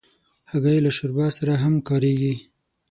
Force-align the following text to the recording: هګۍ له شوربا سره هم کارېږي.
هګۍ 0.51 0.77
له 0.85 0.91
شوربا 0.95 1.27
سره 1.37 1.53
هم 1.63 1.73
کارېږي. 1.87 2.33